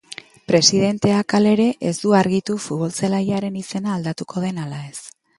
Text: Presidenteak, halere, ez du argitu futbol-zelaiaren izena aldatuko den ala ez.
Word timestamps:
Presidenteak, 0.51 1.33
halere, 1.39 1.67
ez 1.89 1.93
du 2.05 2.13
argitu 2.19 2.55
futbol-zelaiaren 2.63 3.59
izena 3.65 3.93
aldatuko 3.99 4.43
den 4.47 4.59
ala 4.65 4.81
ez. 4.89 4.97